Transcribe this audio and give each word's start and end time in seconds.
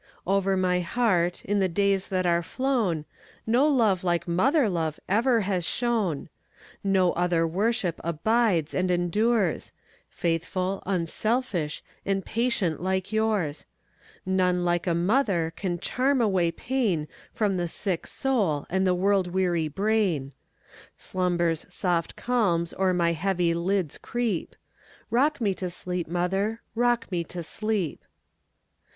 Over 0.25 0.57
my 0.57 0.79
heart, 0.79 1.45
in 1.45 1.59
the 1.59 1.67
days 1.69 2.07
that 2.07 2.25
are 2.25 2.41
flown, 2.41 3.05
No 3.45 3.67
love 3.67 4.03
like 4.03 4.27
mother 4.27 4.67
love 4.67 4.99
ever 5.07 5.41
has 5.41 5.63
shone; 5.63 6.27
No 6.83 7.11
other 7.13 7.45
worship 7.45 8.01
abides 8.03 8.73
and 8.73 8.89
endures,—Faithful, 8.89 10.81
unselfish, 10.87 11.83
and 12.03 12.25
patient 12.25 12.81
like 12.81 13.13
yours:None 13.13 14.65
like 14.65 14.87
a 14.87 14.95
mother 14.95 15.53
can 15.55 15.77
charm 15.77 16.19
away 16.19 16.51
painFrom 16.51 17.57
the 17.57 17.67
sick 17.67 18.07
soul 18.07 18.65
and 18.71 18.87
the 18.87 18.95
world 18.95 19.27
weary 19.27 19.67
brain. 19.67 20.33
Slumber's 20.97 21.63
soft 21.71 22.15
calms 22.15 22.73
o'er 22.79 22.95
my 22.95 23.11
heavy 23.13 23.53
lids 23.53 23.99
creep;—Rock 23.99 25.39
me 25.39 25.53
to 25.53 25.69
sleep, 25.69 26.07
mother,—rock 26.07 27.11
me 27.11 27.23
to 27.25 27.43
sleep! 27.43 28.03